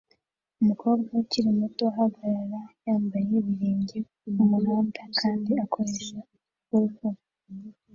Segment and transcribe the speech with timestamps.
[0.61, 3.97] Umukobwa ukiri muto ahagarara yambaye ibirenge
[4.33, 6.17] kumuhanda kandi akoresha
[6.67, 7.17] hula-hoop